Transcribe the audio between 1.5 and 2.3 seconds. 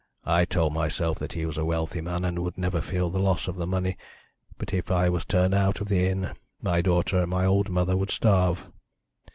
a wealthy man